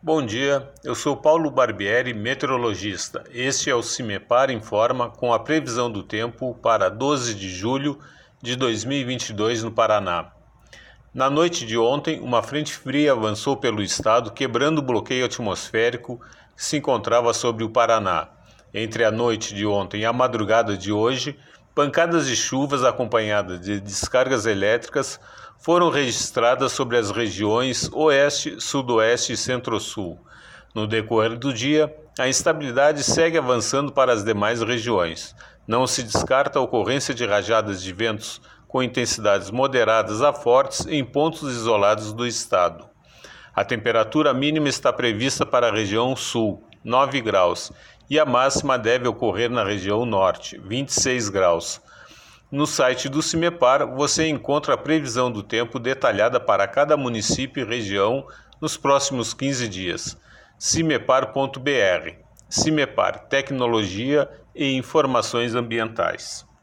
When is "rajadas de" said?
37.24-37.92